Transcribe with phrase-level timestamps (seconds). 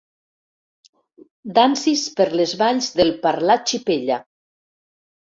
[1.57, 4.17] Dansis per les valls del parlar xipella.